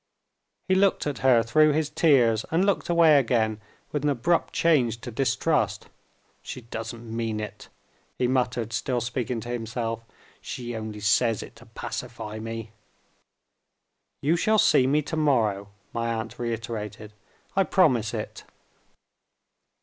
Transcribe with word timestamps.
He 0.67 0.73
looked 0.73 1.05
at 1.05 1.19
her 1.19 1.43
through 1.43 1.73
his 1.73 1.87
tears, 1.87 2.43
and 2.49 2.65
looked 2.65 2.89
away 2.89 3.19
again 3.19 3.61
with 3.91 4.01
an 4.03 4.09
abrupt 4.09 4.51
change 4.51 4.99
to 5.01 5.11
distrust. 5.11 5.89
"She 6.41 6.61
doesn't 6.61 7.05
mean 7.15 7.39
it," 7.39 7.69
he 8.17 8.27
muttered, 8.27 8.73
still 8.73 8.99
speaking 8.99 9.41
to 9.41 9.49
himself; 9.49 10.01
"she 10.41 10.75
only 10.75 11.01
says 11.01 11.43
it 11.43 11.55
to 11.57 11.67
pacify 11.67 12.39
me." 12.39 12.71
"You 14.23 14.35
shall 14.35 14.57
see 14.57 14.87
me 14.87 15.03
to 15.03 15.15
morrow," 15.17 15.67
my 15.93 16.11
aunt 16.11 16.39
reiterated; 16.39 17.13
"I 17.55 17.63
promise 17.63 18.11
it." 18.11 18.43